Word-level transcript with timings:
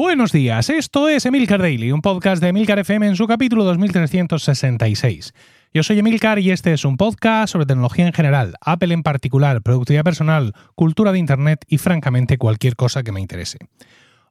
Buenos 0.00 0.32
días, 0.32 0.68
esto 0.70 1.08
es 1.08 1.26
Emilcar 1.26 1.60
Daily, 1.60 1.92
un 1.92 2.02
podcast 2.02 2.42
de 2.42 2.48
Emilcar 2.48 2.78
FM 2.78 3.06
en 3.06 3.16
su 3.16 3.26
capítulo 3.26 3.64
2366. 3.64 5.32
Yo 5.72 5.82
soy 5.82 5.98
Emilcar 5.98 6.38
y 6.38 6.50
este 6.50 6.72
es 6.72 6.84
un 6.84 6.96
podcast 6.96 7.52
sobre 7.52 7.66
tecnología 7.66 8.06
en 8.06 8.12
general, 8.12 8.54
Apple 8.60 8.94
en 8.94 9.02
particular, 9.02 9.62
productividad 9.62 10.04
personal, 10.04 10.54
cultura 10.74 11.12
de 11.12 11.18
Internet 11.18 11.64
y 11.68 11.78
francamente 11.78 12.38
cualquier 12.38 12.74
cosa 12.74 13.02
que 13.02 13.12
me 13.12 13.20
interese. 13.20 13.58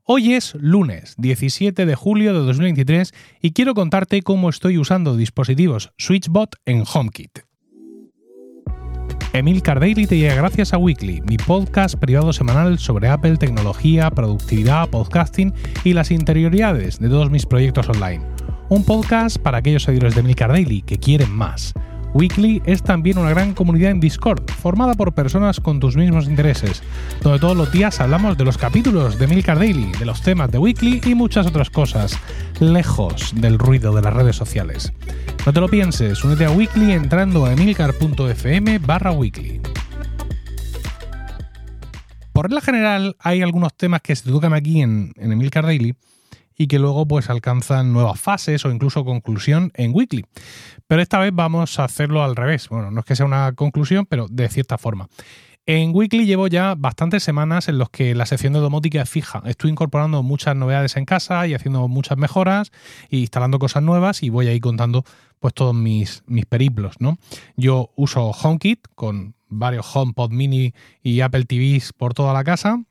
Hoy 0.09 0.35
es 0.35 0.55
lunes 0.55 1.15
17 1.17 1.85
de 1.85 1.95
julio 1.95 2.31
de 2.31 2.39
2023 2.39 3.13
y 3.41 3.51
quiero 3.51 3.73
contarte 3.73 4.21
cómo 4.21 4.49
estoy 4.49 4.77
usando 4.77 5.17
dispositivos 5.17 5.91
SwitchBot 5.97 6.55
en 6.65 6.85
HomeKit. 6.87 7.39
Emilcar 9.33 9.81
Daily 9.81 10.07
te 10.07 10.17
llega 10.17 10.35
gracias 10.35 10.71
a 10.71 10.77
Weekly, 10.77 11.19
mi 11.27 11.35
podcast 11.35 11.95
privado 11.95 12.31
semanal 12.31 12.79
sobre 12.79 13.09
Apple, 13.09 13.35
tecnología, 13.35 14.09
productividad, 14.09 14.87
podcasting 14.89 15.53
y 15.83 15.91
las 15.91 16.09
interioridades 16.09 16.99
de 16.99 17.09
todos 17.09 17.29
mis 17.29 17.45
proyectos 17.45 17.89
online. 17.89 18.23
Un 18.69 18.85
podcast 18.85 19.37
para 19.37 19.57
aquellos 19.57 19.83
seguidores 19.83 20.15
de 20.15 20.21
Emilcar 20.21 20.53
Daily 20.53 20.83
que 20.83 20.99
quieren 20.99 21.31
más. 21.31 21.73
Weekly 22.17 22.63
es 22.65 22.81
también 22.81 23.19
una 23.19 23.29
gran 23.29 23.53
comunidad 23.53 23.91
en 23.91 23.99
Discord, 23.99 24.49
formada 24.49 24.95
por 24.95 25.13
personas 25.13 25.59
con 25.59 25.79
tus 25.79 25.95
mismos 25.95 26.25
intereses, 26.25 26.81
donde 27.21 27.37
todos 27.37 27.55
los 27.55 27.71
días 27.71 27.99
hablamos 27.99 28.35
de 28.39 28.43
los 28.43 28.57
capítulos 28.57 29.19
de 29.19 29.27
Milcar 29.27 29.59
Daily, 29.59 29.91
de 29.99 30.05
los 30.05 30.23
temas 30.23 30.49
de 30.49 30.57
Weekly 30.57 31.01
y 31.05 31.13
muchas 31.13 31.45
otras 31.45 31.69
cosas, 31.69 32.17
lejos 32.59 33.33
del 33.35 33.59
ruido 33.59 33.93
de 33.93 34.01
las 34.01 34.15
redes 34.15 34.35
sociales. 34.35 34.91
No 35.45 35.53
te 35.53 35.61
lo 35.61 35.67
pienses, 35.67 36.23
únete 36.23 36.45
a 36.45 36.49
Weekly 36.49 36.91
entrando 36.91 37.45
a 37.45 37.53
emilcar.fm 37.53 38.79
barra 38.79 39.11
weekly. 39.11 39.61
Por 42.33 42.45
regla 42.45 42.61
general, 42.61 43.15
hay 43.19 43.43
algunos 43.43 43.75
temas 43.77 44.01
que 44.01 44.15
se 44.15 44.27
tocan 44.27 44.55
aquí 44.55 44.81
en, 44.81 45.13
en 45.17 45.33
Emilcar 45.33 45.65
Daily 45.65 45.95
y 46.57 46.67
que 46.67 46.79
luego 46.79 47.07
pues 47.07 47.29
alcanzan 47.29 47.93
nuevas 47.93 48.19
fases 48.19 48.65
o 48.65 48.71
incluso 48.71 49.05
conclusión 49.05 49.71
en 49.75 49.93
Weekly. 49.93 50.25
Pero 50.87 51.01
esta 51.01 51.19
vez 51.19 51.31
vamos 51.33 51.79
a 51.79 51.83
hacerlo 51.83 52.23
al 52.23 52.35
revés. 52.35 52.69
Bueno, 52.69 52.91
no 52.91 53.01
es 53.01 53.05
que 53.05 53.15
sea 53.15 53.25
una 53.25 53.53
conclusión, 53.53 54.05
pero 54.05 54.27
de 54.29 54.49
cierta 54.49 54.77
forma. 54.77 55.07
En 55.69 55.93
Weekly 55.93 56.25
llevo 56.25 56.47
ya 56.47 56.75
bastantes 56.75 57.23
semanas 57.23 57.67
en 57.67 57.77
los 57.77 57.89
que 57.89 58.15
la 58.15 58.25
sección 58.25 58.53
de 58.53 58.59
domótica 58.59 59.01
es 59.01 59.09
fija. 59.09 59.43
Estoy 59.45 59.69
incorporando 59.69 60.23
muchas 60.23 60.55
novedades 60.55 60.95
en 60.95 61.03
casa 61.03 61.45
y 61.45 61.53
haciendo 61.53 61.89
muchas 61.89 62.17
mejoras 62.17 62.71
e 63.09 63.17
instalando 63.17 63.59
cosas 63.59 63.83
nuevas 63.83 64.23
y 64.23 64.29
voy 64.29 64.47
ahí 64.47 64.61
contando 64.61 65.03
pues 65.39 65.53
todos 65.53 65.75
mis, 65.75 66.23
mis 66.25 66.45
periplos, 66.45 66.95
¿no? 66.99 67.17
Yo 67.57 67.91
uso 67.97 68.31
HomeKit 68.31 68.87
con 68.95 69.35
varios 69.49 69.93
HomePod 69.93 70.31
mini 70.31 70.73
y 71.03 71.19
Apple 71.19 71.43
TVs 71.43 71.91
por 71.91 72.13
toda 72.13 72.31
la 72.31 72.45
casa 72.45 72.81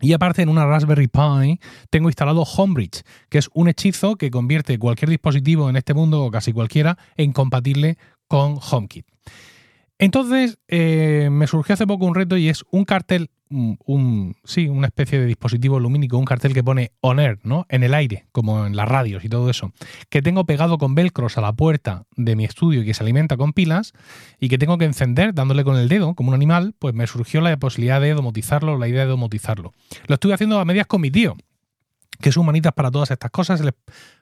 y 0.00 0.12
aparte 0.12 0.42
en 0.42 0.48
una 0.48 0.66
Raspberry 0.66 1.08
Pi 1.08 1.60
tengo 1.90 2.08
instalado 2.08 2.42
Homebridge, 2.42 3.02
que 3.28 3.38
es 3.38 3.50
un 3.54 3.68
hechizo 3.68 4.16
que 4.16 4.30
convierte 4.30 4.78
cualquier 4.78 5.10
dispositivo 5.10 5.68
en 5.68 5.76
este 5.76 5.94
mundo, 5.94 6.24
o 6.24 6.30
casi 6.30 6.52
cualquiera, 6.52 6.98
en 7.16 7.32
compatible 7.32 7.98
con 8.28 8.58
HomeKit. 8.58 9.06
Entonces 9.98 10.58
eh, 10.68 11.28
me 11.30 11.46
surgió 11.46 11.74
hace 11.74 11.86
poco 11.86 12.06
un 12.06 12.14
reto 12.14 12.36
y 12.36 12.48
es 12.48 12.64
un 12.70 12.84
cartel 12.84 13.30
un, 13.50 14.36
sí, 14.44 14.68
una 14.68 14.86
especie 14.86 15.18
de 15.18 15.26
dispositivo 15.26 15.80
lumínico, 15.80 16.18
un 16.18 16.24
cartel 16.24 16.54
que 16.54 16.62
pone 16.62 16.92
on 17.00 17.18
air, 17.18 17.38
¿no? 17.42 17.66
En 17.68 17.82
el 17.82 17.94
aire, 17.94 18.26
como 18.32 18.66
en 18.66 18.76
las 18.76 18.88
radios 18.88 19.24
y 19.24 19.28
todo 19.28 19.48
eso, 19.50 19.72
que 20.10 20.22
tengo 20.22 20.44
pegado 20.44 20.78
con 20.78 20.94
velcros 20.94 21.38
a 21.38 21.40
la 21.40 21.52
puerta 21.52 22.04
de 22.16 22.36
mi 22.36 22.44
estudio 22.44 22.82
y 22.82 22.84
que 22.84 22.94
se 22.94 23.02
alimenta 23.02 23.36
con 23.36 23.52
pilas 23.52 23.92
y 24.38 24.48
que 24.48 24.58
tengo 24.58 24.78
que 24.78 24.84
encender 24.84 25.34
dándole 25.34 25.64
con 25.64 25.76
el 25.76 25.88
dedo, 25.88 26.14
como 26.14 26.28
un 26.28 26.34
animal, 26.34 26.74
pues 26.78 26.94
me 26.94 27.06
surgió 27.06 27.40
la 27.40 27.56
posibilidad 27.56 28.00
de 28.00 28.14
domotizarlo, 28.14 28.78
la 28.78 28.88
idea 28.88 29.02
de 29.02 29.10
domotizarlo. 29.10 29.72
Lo 30.06 30.14
estuve 30.14 30.34
haciendo 30.34 30.58
a 30.60 30.64
medias 30.64 30.86
con 30.86 31.00
mi 31.00 31.10
tío, 31.10 31.36
que 32.20 32.30
es 32.30 32.36
humanitas 32.36 32.72
para 32.72 32.90
todas 32.90 33.10
estas 33.10 33.30
cosas, 33.30 33.62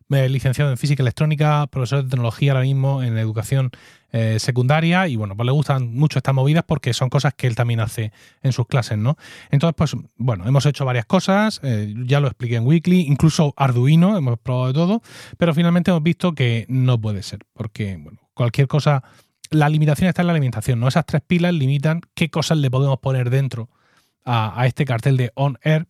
licenciado 0.09 0.71
en 0.71 0.77
física 0.77 1.03
electrónica, 1.03 1.67
profesor 1.67 2.05
de 2.05 2.11
tecnología 2.11 2.53
ahora 2.53 2.65
mismo 2.65 3.03
en 3.03 3.17
educación 3.19 3.71
eh, 4.13 4.39
secundaria 4.39 5.09
y 5.09 5.17
bueno, 5.17 5.37
pues 5.37 5.47
le 5.47 5.53
gustan 5.53 5.95
mucho 5.95 6.19
estas 6.19 6.35
movidas 6.35 6.65
porque 6.67 6.95
son 6.95 7.09
cosas 7.09 7.35
que 7.35 7.47
él 7.47 7.55
también 7.55 7.81
hace 7.81 8.13
en 8.43 8.53
sus 8.53 8.67
clases, 8.67 8.99
¿no? 8.99 9.17
Entonces, 9.51 9.75
pues 9.77 9.97
bueno, 10.17 10.47
hemos 10.47 10.65
hecho 10.67 10.85
varias 10.85 11.07
cosas, 11.07 11.61
eh, 11.63 11.93
ya 12.07 12.21
lo 12.21 12.29
expliqué 12.29 12.57
en 12.57 12.67
Weekly, 12.67 13.01
incluso 13.01 13.53
Arduino, 13.57 14.17
hemos 14.17 14.39
probado 14.39 14.69
de 14.69 14.75
todo, 14.75 15.03
pero 15.39 15.55
finalmente 15.55 15.91
hemos 15.91 16.03
visto 16.03 16.35
que 16.35 16.67
no 16.69 17.01
puede 17.01 17.23
ser, 17.23 17.41
porque 17.53 17.97
bueno, 17.97 18.21
cualquier 18.35 18.69
cosa, 18.69 19.03
la 19.51 19.69
limitación 19.69 20.09
está 20.09 20.23
en 20.23 20.29
la 20.29 20.33
alimentación, 20.33 20.81
¿no? 20.81 20.89
Esas 20.89 21.07
tres 21.07 21.23
pilas 21.27 21.53
limitan 21.55 22.01
qué 22.15 22.31
cosas 22.31 22.59
le 22.59 22.71
podemos 22.71 22.99
poner 22.99 23.31
dentro 23.31 23.71
a, 24.25 24.67
este 24.67 24.85
cartel 24.85 25.17
de 25.17 25.31
on 25.35 25.59
air 25.63 25.87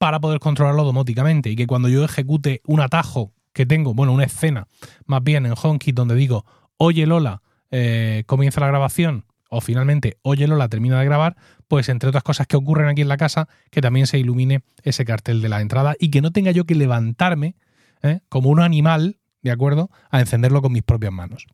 para 0.00 0.18
poder 0.18 0.40
controlarlo 0.40 0.82
domóticamente 0.84 1.50
y 1.50 1.56
que 1.56 1.66
cuando 1.66 1.90
yo 1.90 2.02
ejecute 2.02 2.62
un 2.64 2.80
atajo 2.80 3.34
que 3.52 3.66
tengo, 3.66 3.92
bueno, 3.92 4.14
una 4.14 4.24
escena 4.24 4.66
más 5.04 5.22
bien 5.22 5.44
en 5.44 5.52
HomeKit 5.62 5.94
donde 5.94 6.14
digo, 6.14 6.46
oye 6.78 7.06
Lola, 7.06 7.42
eh, 7.70 8.24
comienza 8.24 8.62
la 8.62 8.68
grabación 8.68 9.26
o 9.50 9.60
finalmente 9.60 10.16
oye 10.22 10.46
Lola 10.46 10.70
termina 10.70 10.98
de 10.98 11.04
grabar, 11.04 11.36
pues 11.68 11.90
entre 11.90 12.08
otras 12.08 12.24
cosas 12.24 12.46
que 12.46 12.56
ocurren 12.56 12.88
aquí 12.88 13.02
en 13.02 13.08
la 13.08 13.18
casa, 13.18 13.46
que 13.70 13.82
también 13.82 14.06
se 14.06 14.18
ilumine 14.18 14.62
ese 14.84 15.04
cartel 15.04 15.42
de 15.42 15.50
la 15.50 15.60
entrada 15.60 15.94
y 16.00 16.10
que 16.10 16.22
no 16.22 16.30
tenga 16.30 16.50
yo 16.50 16.64
que 16.64 16.74
levantarme 16.74 17.56
¿eh? 18.02 18.20
como 18.30 18.48
un 18.48 18.60
animal, 18.60 19.18
¿de 19.42 19.50
acuerdo?, 19.50 19.90
a 20.08 20.20
encenderlo 20.20 20.62
con 20.62 20.72
mis 20.72 20.82
propias 20.82 21.12
manos. 21.12 21.46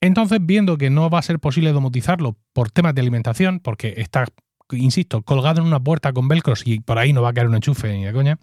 Entonces, 0.00 0.40
viendo 0.42 0.76
que 0.76 0.90
no 0.90 1.08
va 1.08 1.20
a 1.20 1.22
ser 1.22 1.38
posible 1.38 1.70
domotizarlo 1.70 2.36
por 2.52 2.72
temas 2.72 2.96
de 2.96 3.02
alimentación, 3.02 3.60
porque 3.60 3.94
está 3.98 4.26
insisto, 4.72 5.22
colgado 5.22 5.60
en 5.60 5.66
una 5.66 5.80
puerta 5.80 6.12
con 6.12 6.28
velcros 6.28 6.62
y 6.66 6.80
por 6.80 6.98
ahí 6.98 7.12
no 7.12 7.22
va 7.22 7.30
a 7.30 7.32
caer 7.32 7.48
un 7.48 7.54
enchufe 7.54 7.92
ni 7.92 8.04
de 8.04 8.12
coña, 8.12 8.38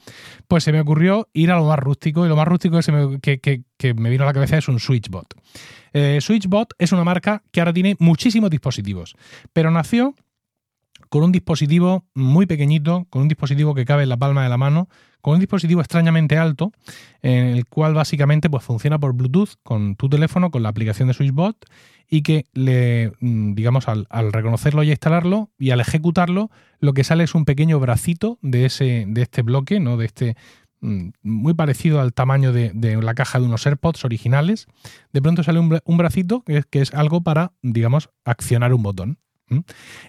pues 0.48 0.64
se 0.64 0.72
me 0.72 0.80
ocurrió 0.80 1.30
ir 1.34 1.52
a 1.52 1.58
lo 1.58 1.66
más 1.66 1.80
rústico 1.80 2.26
y 2.26 2.30
lo 2.30 2.36
más 2.36 2.48
rústico 2.48 2.80
que, 3.22 3.94
me, 3.96 4.10
vino 4.10 4.24
a 4.24 4.28
la 4.28 4.34
cabeza 4.34 4.58
es 4.58 4.68
un 4.68 4.80
SwitchBot. 4.80 5.34
Eh, 5.94 6.20
SwitchBot 6.22 6.74
es 6.78 6.92
una 6.92 7.04
marca 7.04 7.44
que 7.52 7.62
ahora 7.62 7.74
tiene 7.74 7.96
muchísimos 8.00 8.50
dispositivos, 8.50 9.16
pero 9.54 9.72
nació 9.72 10.16
con 11.10 11.24
un 11.24 11.32
dispositivo 11.32 12.06
muy 12.14 12.46
pequeñito, 12.46 13.06
con 13.10 13.24
un 13.24 13.28
dispositivo 13.28 13.76
que 13.76 13.86
cabe 13.86 14.04
en 14.04 14.10
la 14.10 14.18
palma 14.18 14.44
de 14.44 14.50
la 14.50 14.58
mano, 14.58 14.90
con 15.22 15.34
un 15.34 15.40
dispositivo 15.40 15.82
extrañamente 15.82 16.38
alto, 16.38 16.72
en 17.22 17.48
el 17.48 17.66
cual 17.66 17.94
básicamente 17.94 18.50
pues, 18.50 18.64
funciona 18.64 19.00
por 19.00 19.14
Bluetooth 19.14 19.56
con 19.64 19.96
tu 19.96 20.10
teléfono, 20.10 20.52
con 20.52 20.64
la 20.64 20.70
aplicación 20.70 21.08
de 21.08 21.14
SwitchBot, 21.14 21.66
y 22.10 22.22
que 22.22 22.46
le, 22.54 23.12
mm, 23.20 23.54
digamos, 23.54 23.88
al, 23.88 24.06
reconocerlo 24.32 24.84
y 24.84 24.92
instalarlo 24.92 25.52
y 25.58 25.72
al 25.72 25.82
ejecutarlo, 25.82 26.50
lo 26.80 26.94
que 26.94 27.04
sale 27.04 27.24
es 27.24 27.36
un 27.36 27.46
pequeño 27.46 27.80
bracito 27.80 28.40
de, 28.42 28.66
ese, 28.66 29.06
de 29.08 29.22
este 29.22 29.42
bloque, 29.42 29.80
¿no? 29.80 29.98
De 29.98 30.06
este 30.06 30.38
mm, 30.80 31.10
muy 31.24 31.54
parecido 31.54 32.00
al 32.00 32.14
tamaño 32.14 32.54
de, 32.54 32.72
la 33.02 33.14
caja 33.14 33.40
de 33.40 33.46
unos 33.46 33.66
AirPods 33.66 34.06
originales. 34.06 34.68
De 35.12 35.22
pronto 35.22 35.44
sale 35.44 35.60
un, 35.60 35.98
bracito 35.98 36.42
que 36.44 36.58
es, 36.58 36.66
que 36.66 36.82
es 36.82 36.94
algo 36.94 37.22
para, 37.22 37.52
digamos, 37.62 38.10
accionar 38.24 38.74
un 38.74 38.84
botón. 38.84 39.20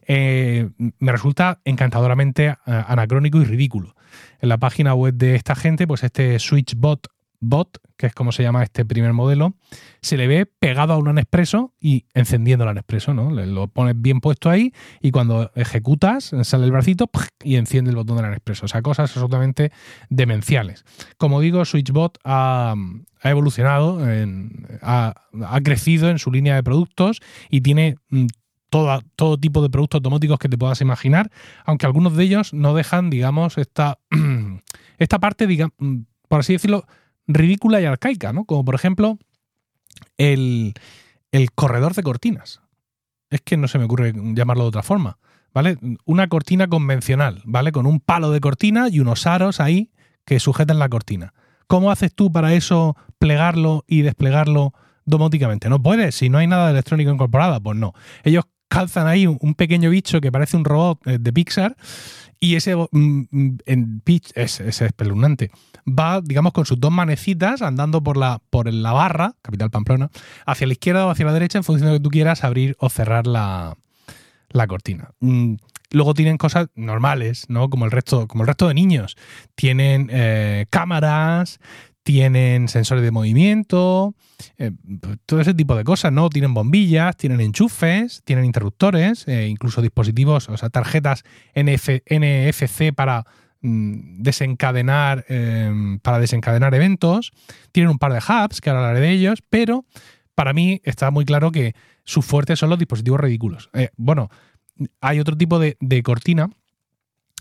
Eh, 0.06 0.68
me 0.98 1.12
resulta 1.12 1.60
encantadoramente 1.64 2.46
eh, 2.46 2.56
anacrónico 2.66 3.40
y 3.40 3.44
ridículo. 3.44 3.94
En 4.40 4.48
la 4.48 4.58
página 4.58 4.94
web 4.94 5.14
de 5.14 5.34
esta 5.34 5.54
gente, 5.54 5.86
pues 5.86 6.02
este 6.02 6.38
SwitchBot 6.38 7.08
Bot, 7.40 7.78
que 7.96 8.06
es 8.06 8.14
como 8.14 8.32
se 8.32 8.42
llama 8.42 8.62
este 8.62 8.84
primer 8.84 9.12
modelo, 9.12 9.54
se 10.00 10.16
le 10.16 10.26
ve 10.26 10.46
pegado 10.46 10.92
a 10.92 10.98
un 10.98 11.14
Nespresso 11.14 11.72
y 11.80 12.06
encendiendo 12.14 12.68
el 12.68 12.74
Nespresso, 12.74 13.14
¿no? 13.14 13.30
Lo 13.30 13.68
pones 13.68 13.94
bien 13.96 14.20
puesto 14.20 14.50
ahí 14.50 14.72
y 15.00 15.10
cuando 15.12 15.50
ejecutas 15.54 16.32
sale 16.42 16.64
el 16.64 16.72
bracito 16.72 17.08
y 17.42 17.56
enciende 17.56 17.90
el 17.90 17.96
botón 17.96 18.16
del 18.16 18.30
Nespresso. 18.30 18.66
O 18.66 18.68
sea, 18.68 18.82
cosas 18.82 19.10
absolutamente 19.10 19.70
demenciales. 20.10 20.84
Como 21.16 21.40
digo, 21.40 21.64
SwitchBot 21.64 22.18
ha, 22.24 22.74
evolucionado, 23.22 24.00
ha, 24.82 25.14
ha, 25.46 25.60
crecido 25.60 26.10
en 26.10 26.18
su 26.18 26.32
línea 26.32 26.56
de 26.56 26.62
productos 26.64 27.20
y 27.50 27.60
tiene 27.60 27.98
mm, 28.70 28.98
todo 29.16 29.38
tipo 29.38 29.62
de 29.62 29.70
productos 29.70 30.02
domóticos 30.02 30.38
que 30.38 30.48
te 30.48 30.58
puedas 30.58 30.80
imaginar, 30.80 31.30
aunque 31.64 31.86
algunos 31.86 32.16
de 32.16 32.24
ellos 32.24 32.52
no 32.52 32.74
dejan, 32.74 33.10
digamos, 33.10 33.58
esta, 33.58 33.98
esta 34.98 35.18
parte, 35.18 35.46
digamos, 35.46 35.74
por 36.28 36.40
así 36.40 36.52
decirlo, 36.52 36.86
ridícula 37.26 37.80
y 37.80 37.84
arcaica, 37.84 38.32
¿no? 38.32 38.44
Como 38.44 38.64
por 38.64 38.74
ejemplo 38.74 39.18
el, 40.16 40.74
el 41.32 41.52
corredor 41.52 41.94
de 41.94 42.02
cortinas. 42.02 42.60
Es 43.30 43.42
que 43.42 43.56
no 43.56 43.68
se 43.68 43.78
me 43.78 43.84
ocurre 43.84 44.12
llamarlo 44.14 44.64
de 44.64 44.68
otra 44.68 44.82
forma, 44.82 45.18
¿vale? 45.52 45.78
Una 46.06 46.28
cortina 46.28 46.66
convencional, 46.66 47.42
¿vale? 47.44 47.72
Con 47.72 47.86
un 47.86 48.00
palo 48.00 48.30
de 48.30 48.40
cortina 48.40 48.88
y 48.88 49.00
unos 49.00 49.26
aros 49.26 49.60
ahí 49.60 49.90
que 50.24 50.40
sujetan 50.40 50.78
la 50.78 50.88
cortina. 50.88 51.34
¿Cómo 51.66 51.90
haces 51.90 52.14
tú 52.14 52.32
para 52.32 52.54
eso 52.54 52.96
plegarlo 53.18 53.84
y 53.86 54.00
desplegarlo 54.00 54.72
domóticamente? 55.04 55.68
No 55.68 55.82
puedes, 55.82 56.14
si 56.14 56.30
no 56.30 56.38
hay 56.38 56.46
nada 56.46 56.66
de 56.66 56.72
electrónico 56.72 57.10
incorporada, 57.10 57.60
pues 57.60 57.76
no. 57.76 57.92
Ellos 58.24 58.44
calzan 58.68 59.06
ahí 59.06 59.26
un, 59.26 59.54
pequeño 59.54 59.90
bicho 59.90 60.20
que 60.20 60.30
parece 60.30 60.56
un 60.56 60.64
robot 60.64 61.06
eh, 61.06 61.18
de 61.18 61.32
Pixar 61.32 61.76
y 62.40 62.54
ese 62.54 62.76
mm, 62.76 62.88
mm, 63.30 63.58
en 63.66 64.00
pitch 64.00 64.30
es, 64.34 64.60
es, 64.60 64.80
espeluznante. 64.80 65.50
Va, 65.86 66.20
digamos, 66.20 66.52
con 66.52 66.66
sus 66.66 66.78
dos 66.78 66.92
manecitas 66.92 67.62
andando 67.62 68.02
por 68.02 68.16
la, 68.16 68.40
por 68.50 68.72
la 68.72 68.92
barra, 68.92 69.34
capital 69.42 69.70
Pamplona, 69.70 70.10
hacia 70.46 70.66
la 70.66 70.74
izquierda 70.74 71.06
o 71.06 71.10
hacia 71.10 71.26
la 71.26 71.32
derecha 71.32 71.58
en 71.58 71.64
función 71.64 71.90
de 71.90 71.98
que 71.98 72.02
tú 72.02 72.10
quieras 72.10 72.44
abrir 72.44 72.76
o 72.78 72.88
cerrar 72.90 73.26
la, 73.26 73.76
cortina. 74.68 75.10
Mm, 75.20 75.54
luego 75.90 76.14
tienen 76.14 76.38
cosas 76.38 76.68
normales, 76.76 77.46
¿no? 77.48 77.70
Como 77.70 77.86
el 77.86 77.90
resto, 77.90 78.28
como 78.28 78.44
el 78.44 78.48
resto 78.48 78.68
de 78.68 78.74
niños. 78.74 79.16
Tienen 79.56 80.08
eh, 80.12 80.66
cámaras, 80.70 81.58
tienen 82.08 82.68
sensores 82.68 83.04
de 83.04 83.10
movimiento, 83.10 84.14
eh, 84.56 84.70
todo 85.26 85.42
ese 85.42 85.52
tipo 85.52 85.76
de 85.76 85.84
cosas, 85.84 86.10
¿no? 86.10 86.30
Tienen 86.30 86.54
bombillas, 86.54 87.14
tienen 87.18 87.42
enchufes, 87.42 88.22
tienen 88.24 88.46
interruptores, 88.46 89.28
eh, 89.28 89.46
incluso 89.46 89.82
dispositivos, 89.82 90.48
o 90.48 90.56
sea, 90.56 90.70
tarjetas 90.70 91.22
NFC 91.54 92.94
para 92.94 93.26
mm, 93.60 94.22
desencadenar 94.22 95.26
em, 95.28 95.98
para 95.98 96.18
desencadenar 96.18 96.74
eventos. 96.74 97.30
Tienen 97.72 97.90
un 97.90 97.98
par 97.98 98.14
de 98.14 98.20
hubs, 98.20 98.62
que 98.62 98.70
ahora 98.70 98.88
hablaré 98.88 99.00
de 99.06 99.12
ellos, 99.12 99.42
pero 99.50 99.84
para 100.34 100.54
mí 100.54 100.80
está 100.84 101.10
muy 101.10 101.26
claro 101.26 101.52
que 101.52 101.74
su 102.04 102.22
fuerte 102.22 102.56
son 102.56 102.70
los 102.70 102.78
dispositivos 102.78 103.20
ridículos. 103.20 103.68
Eh, 103.74 103.90
bueno, 103.98 104.30
hay 105.02 105.20
otro 105.20 105.36
tipo 105.36 105.58
de 105.58 106.02
cortina 106.02 106.48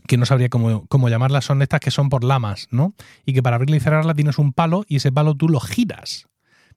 que 0.07 0.17
no 0.17 0.25
sabría 0.25 0.49
cómo, 0.49 1.09
llamarlas, 1.09 1.45
son 1.45 1.61
estas 1.61 1.79
que 1.79 1.91
son 1.91 2.09
por 2.09 2.23
lamas, 2.23 2.67
¿no? 2.71 2.93
Y 3.25 3.33
que 3.33 3.43
para 3.43 3.57
abrirla 3.57 3.77
y 3.77 3.79
cerrarla 3.79 4.13
tienes 4.13 4.39
un 4.39 4.53
palo 4.53 4.85
y 4.87 4.97
ese 4.97 5.11
palo 5.11 5.35
tú 5.35 5.49
lo 5.49 5.59
giras. 5.59 6.27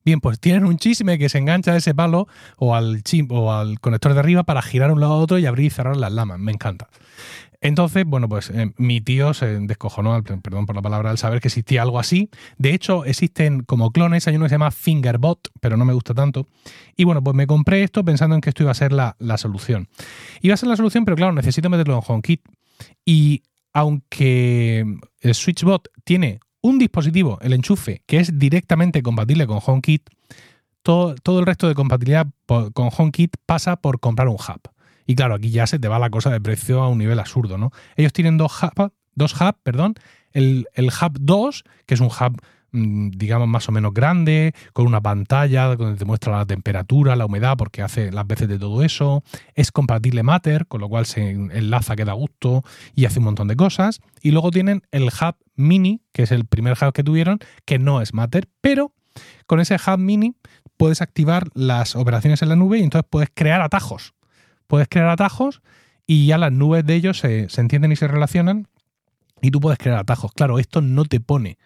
Bien, 0.05 0.21
pues 0.21 0.41
tienen 0.41 0.65
un 0.65 0.79
chisme 0.79 1.19
que 1.19 1.29
se 1.29 1.39
engancha 1.39 1.73
a 1.73 1.77
ese 1.77 1.95
palo 1.95 2.27
o 2.57 2.75
al 2.75 3.03
o 3.29 3.53
al 3.53 3.81
conector 3.81 4.15
de 4.15 4.21
arriba 4.21 4.45
para 4.45 4.63
girar 4.63 4.93
un 4.93 5.01
lado 5.01 5.13
a 5.13 5.17
otro 5.17 5.39
y 5.39 5.47
abrir 5.47 5.67
y 5.67 5.71
cerrar 5.71 5.97
las 5.97 6.13
lamas. 6.13 6.39
Me 6.39 6.53
encanta. 6.53 6.89
Entonces, 7.63 8.05
bueno, 8.07 8.27
pues 8.27 8.49
eh, 8.51 8.73
mi 8.79 9.03
tío 9.03 9.35
se 9.35 9.59
descojonó, 9.61 10.23
perdón 10.23 10.65
por 10.65 10.75
la 10.75 10.81
palabra, 10.81 11.11
al 11.11 11.19
saber 11.19 11.41
que 11.41 11.49
existía 11.49 11.83
algo 11.83 11.99
así. 11.99 12.31
De 12.57 12.73
hecho, 12.73 13.05
existen 13.05 13.63
como 13.63 13.91
clones, 13.93 14.27
hay 14.27 14.37
uno 14.37 14.47
que 14.47 14.49
se 14.49 14.55
llama 14.55 14.71
Fingerbot, 14.71 15.49
pero 15.61 15.77
no 15.77 15.85
me 15.85 15.93
gusta 15.93 16.15
tanto. 16.15 16.47
Y 16.97 17.05
bueno, 17.05 17.23
pues 17.23 17.37
me 17.37 17.47
compré 17.47 17.83
esto 17.83 18.03
pensando 18.03 18.35
en 18.35 18.41
que 18.41 18.49
esto 18.49 18.63
iba 18.63 18.73
a 18.73 18.75
ser 18.75 18.93
la, 18.93 19.17
la 19.19 19.37
solución. 19.37 19.89
Iba 20.41 20.55
a 20.55 20.57
ser 20.57 20.71
la 20.71 20.77
solución, 20.77 21.05
pero 21.05 21.17
claro, 21.17 21.35
necesito 21.35 21.69
meterlo 21.69 21.97
en 21.97 22.03
HomeKit. 22.07 22.41
Y 23.05 23.43
aunque 23.73 24.85
el 25.21 25.35
SwitchBot 25.35 25.89
tiene 26.05 26.41
un 26.61 26.79
dispositivo, 26.79 27.39
el 27.41 27.53
enchufe, 27.53 28.03
que 28.07 28.19
es 28.19 28.39
directamente 28.39 29.03
compatible 29.03 29.47
con 29.47 29.61
HomeKit, 29.65 30.11
todo, 30.83 31.39
el 31.39 31.47
resto 31.47 31.69
de 31.69 31.75
compatibilidad 31.75 32.27
con 32.47 32.91
HomeKit 32.97 33.37
pasa 33.47 33.77
por 33.77 34.01
comprar 34.01 34.29
un 34.29 34.35
hub. 34.35 34.61
Y 35.07 35.15
claro, 35.15 35.35
aquí 35.35 35.51
ya 35.51 35.67
se 35.67 35.79
te 35.79 35.89
va 35.89 35.99
la 35.99 36.11
cosa 36.11 36.31
de 36.31 36.41
precio 36.41 36.83
a 36.83 36.89
un 36.89 36.99
nivel 36.99 37.19
absurdo, 37.19 37.59
¿no? 37.59 37.73
Ellos 37.97 38.13
tienen 38.13 38.37
dos 38.37 38.63
hubs, 38.63 38.93
dos 39.15 39.41
hub, 39.41 39.57
perdón, 39.63 39.95
el, 40.33 40.69
el 40.75 40.87
hub 40.87 41.19
2, 41.21 41.65
que 41.87 41.95
es 41.95 42.01
un 42.01 42.09
hub 42.09 42.41
digamos, 42.73 43.49
más 43.49 43.69
o 43.69 43.73
menos 43.73 43.93
grande, 43.93 44.55
con 44.73 44.87
una 44.87 45.01
pantalla 45.01 45.75
donde 45.75 45.99
te 45.99 46.05
muestra 46.05 46.37
la 46.39 46.47
temperatura, 46.47 47.17
la 47.17 47.27
humedad, 47.27 47.57
porque 47.57 47.83
hace 47.83 48.13
las 48.13 48.27
veces 48.27 48.49
de 48.49 48.59
todo 48.59 48.83
eso. 48.83 49.23
Es 49.55 49.73
compatible 49.73 50.23
Matter, 50.23 50.67
con 50.67 50.81
lo 50.81 50.89
cual 50.89 51.07
se 51.07 51.31
enlaza 51.31 51.97
que 51.97 52.05
da 52.05 52.13
gusto 52.13 52.63
y 52.95 53.05
hace 53.05 53.19
un 53.19 53.27
montón 53.27 53.49
de 53.49 53.57
cosas. 53.57 54.01
Y 54.23 54.31
luego 54.31 54.51
tienen 54.51 54.83
el 54.93 55.05
Hub 55.05 55.37
Mini, 55.57 56.03
que 56.13 56.23
es 56.23 56.33
el 56.33 56.47
primer 56.47 56.77
hub 56.81 56.93
que 56.93 57.05
tuvieron, 57.05 57.39
que 57.65 57.79
no 57.79 58.01
es 58.01 58.15
Matter, 58.15 58.49
pero 58.61 58.93
con 59.47 59.61
ese 59.61 59.75
Hub 59.75 59.99
Mini 59.99 60.35
puedes 60.77 61.03
activar 61.03 61.49
las 61.55 61.97
operaciones 61.97 62.43
en 62.43 62.49
la 62.49 62.57
nube 62.57 62.79
y 62.79 62.83
entonces 62.83 63.09
puedes 63.11 63.31
crear 63.35 63.61
atajos. 63.61 64.15
Puedes 64.67 64.89
crear 64.89 65.09
atajos 65.09 65.61
y 66.07 66.27
ya 66.27 66.39
las 66.39 66.53
nubes 66.53 66.87
de 66.87 66.95
ellos 66.95 67.19
se, 67.19 67.49
se 67.49 67.61
entienden 67.61 67.93
y 67.93 67.97
se 67.97 68.09
relacionan 68.09 68.69
y 69.43 69.51
tú 69.51 69.61
puedes 69.61 69.79
crear 69.79 69.99
atajos. 69.99 70.33
Claro, 70.33 70.59
esto 70.59 70.81
no 70.81 71.05
te 71.05 71.21
pone 71.21 71.59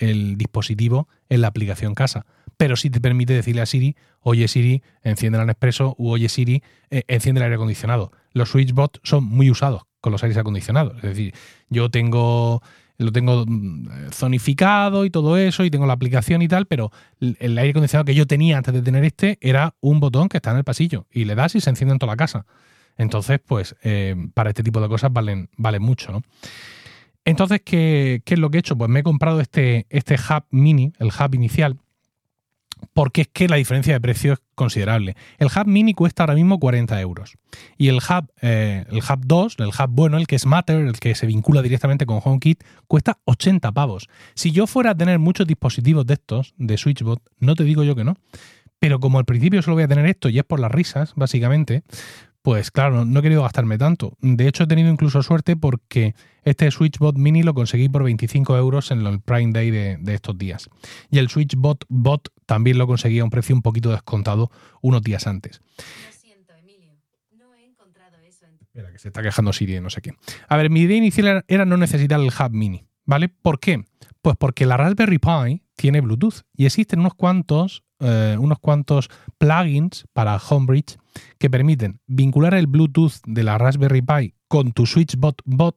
el 0.00 0.36
dispositivo 0.36 1.08
en 1.28 1.42
la 1.42 1.48
aplicación 1.48 1.94
casa. 1.94 2.26
Pero 2.56 2.76
sí 2.76 2.90
te 2.90 3.00
permite 3.00 3.32
decirle 3.32 3.62
a 3.62 3.66
Siri, 3.66 3.96
oye 4.20 4.48
Siri, 4.48 4.82
enciende 5.02 5.38
el 5.38 5.46
Nespresso 5.46 5.94
u 5.98 6.10
oye 6.10 6.28
Siri, 6.28 6.62
eh, 6.90 7.04
enciende 7.08 7.38
el 7.40 7.44
aire 7.44 7.54
acondicionado. 7.54 8.12
Los 8.32 8.50
SwitchBot 8.50 8.98
son 9.02 9.24
muy 9.24 9.50
usados 9.50 9.82
con 10.00 10.12
los 10.12 10.22
aires 10.22 10.36
acondicionados. 10.36 10.96
Es 10.96 11.02
decir, 11.02 11.34
yo 11.68 11.90
tengo 11.90 12.62
lo 12.98 13.12
tengo 13.12 13.46
mm, 13.46 14.10
zonificado 14.10 15.06
y 15.06 15.10
todo 15.10 15.38
eso, 15.38 15.64
y 15.64 15.70
tengo 15.70 15.86
la 15.86 15.94
aplicación 15.94 16.42
y 16.42 16.48
tal, 16.48 16.66
pero 16.66 16.92
el 17.20 17.56
aire 17.56 17.70
acondicionado 17.70 18.04
que 18.04 18.14
yo 18.14 18.26
tenía 18.26 18.58
antes 18.58 18.74
de 18.74 18.82
tener 18.82 19.04
este 19.04 19.38
era 19.40 19.74
un 19.80 20.00
botón 20.00 20.28
que 20.28 20.36
está 20.36 20.50
en 20.50 20.58
el 20.58 20.64
pasillo 20.64 21.06
y 21.10 21.24
le 21.24 21.34
das 21.34 21.54
y 21.54 21.60
se 21.60 21.70
enciende 21.70 21.92
en 21.92 21.98
toda 21.98 22.12
la 22.12 22.16
casa. 22.16 22.44
Entonces, 22.98 23.40
pues 23.44 23.74
eh, 23.82 24.14
para 24.34 24.50
este 24.50 24.62
tipo 24.62 24.80
de 24.80 24.88
cosas 24.88 25.10
valen, 25.10 25.48
valen 25.56 25.82
mucho, 25.82 26.12
¿no? 26.12 26.22
Entonces, 27.24 27.60
¿qué, 27.64 28.22
es 28.24 28.38
lo 28.38 28.50
que 28.50 28.58
he 28.58 28.60
hecho? 28.60 28.76
Pues 28.76 28.90
me 28.90 29.00
he 29.00 29.02
comprado 29.02 29.40
este, 29.40 29.86
este 29.90 30.14
hub 30.14 30.44
mini, 30.50 30.92
el 30.98 31.08
hub 31.08 31.34
inicial, 31.34 31.78
porque 32.92 33.22
es 33.22 33.28
que 33.28 33.48
la 33.48 33.56
diferencia 33.56 33.92
de 33.92 34.00
precio 34.00 34.32
es 34.34 34.40
considerable. 34.54 35.16
El 35.38 35.48
hub 35.48 35.66
mini 35.66 35.94
cuesta 35.94 36.22
ahora 36.22 36.34
mismo 36.34 36.58
40 36.58 37.00
euros. 37.00 37.36
Y 37.76 37.88
el 37.88 37.96
hub, 37.96 38.32
eh, 38.40 38.84
el 38.90 38.98
hub 38.98 39.20
2, 39.24 39.56
el 39.58 39.68
hub 39.68 39.90
bueno, 39.90 40.16
el 40.16 40.26
que 40.26 40.36
es 40.36 40.46
Matter, 40.46 40.80
el 40.80 40.98
que 40.98 41.14
se 41.14 41.26
vincula 41.26 41.62
directamente 41.62 42.06
con 42.06 42.20
HomeKit, 42.24 42.64
cuesta 42.86 43.18
80 43.24 43.70
pavos. 43.72 44.08
Si 44.34 44.50
yo 44.50 44.66
fuera 44.66 44.90
a 44.90 44.94
tener 44.94 45.18
muchos 45.18 45.46
dispositivos 45.46 46.06
de 46.06 46.14
estos, 46.14 46.54
de 46.56 46.76
SwitchBot, 46.76 47.22
no 47.38 47.54
te 47.54 47.64
digo 47.64 47.84
yo 47.84 47.94
que 47.94 48.04
no. 48.04 48.16
Pero 48.78 48.98
como 48.98 49.18
al 49.18 49.26
principio 49.26 49.60
solo 49.60 49.74
voy 49.74 49.84
a 49.84 49.88
tener 49.88 50.06
esto 50.06 50.30
y 50.30 50.38
es 50.38 50.44
por 50.44 50.58
las 50.58 50.72
risas, 50.72 51.12
básicamente, 51.14 51.82
pues 52.42 52.70
claro, 52.70 53.04
no 53.04 53.20
he 53.20 53.22
querido 53.22 53.42
gastarme 53.42 53.76
tanto. 53.76 54.16
De 54.20 54.48
hecho, 54.48 54.64
he 54.64 54.66
tenido 54.66 54.90
incluso 54.90 55.22
suerte 55.22 55.56
porque 55.56 56.14
este 56.42 56.70
SwitchBot 56.70 57.16
Mini 57.16 57.42
lo 57.42 57.52
conseguí 57.52 57.88
por 57.88 58.02
25 58.02 58.56
euros 58.56 58.90
en 58.90 59.06
el 59.06 59.20
Prime 59.20 59.52
Day 59.52 59.70
de, 59.70 60.14
estos 60.14 60.38
días. 60.38 60.70
Y 61.10 61.18
el 61.18 61.28
SwitchBot 61.28 61.84
Bot 61.88 62.28
también 62.46 62.78
lo 62.78 62.86
conseguí 62.86 63.18
a 63.18 63.24
un 63.24 63.30
precio 63.30 63.54
un 63.54 63.62
poquito 63.62 63.90
descontado 63.90 64.50
unos 64.80 65.02
días 65.02 65.26
antes. 65.26 65.60
Lo 65.76 66.12
siento, 66.12 66.54
Emilio. 66.54 66.94
No 67.32 67.54
he 67.54 67.64
encontrado 67.64 68.16
eso 68.26 68.46
en... 68.46 68.54
Espera, 68.60 68.90
que 68.90 68.98
se 68.98 69.08
está 69.08 69.22
quejando 69.22 69.52
Siri 69.52 69.74
de 69.74 69.80
no 69.82 69.90
sé 69.90 70.00
qué. 70.00 70.14
A 70.48 70.56
ver, 70.56 70.70
mi 70.70 70.80
idea 70.80 70.96
inicial 70.96 71.44
era 71.46 71.66
no 71.66 71.76
necesitar 71.76 72.20
el 72.20 72.28
Hub 72.28 72.52
Mini, 72.52 72.86
¿vale? 73.04 73.28
¿Por 73.28 73.60
qué? 73.60 73.84
Pues 74.22 74.36
porque 74.38 74.64
la 74.64 74.78
Raspberry 74.78 75.18
Pi 75.18 75.62
tiene 75.76 76.00
Bluetooth 76.00 76.42
y 76.54 76.64
existen 76.64 77.00
unos 77.00 77.14
cuantos, 77.14 77.84
eh, 78.00 78.36
unos 78.38 78.58
cuantos 78.58 79.08
plugins 79.38 80.06
para 80.12 80.36
Homebridge 80.36 80.98
que 81.38 81.50
permiten 81.50 82.00
vincular 82.06 82.54
el 82.54 82.66
Bluetooth 82.66 83.20
de 83.26 83.44
la 83.44 83.58
Raspberry 83.58 84.02
Pi 84.02 84.34
con 84.48 84.72
tu 84.72 84.86
SwitchBot 84.86 85.42
bot 85.44 85.76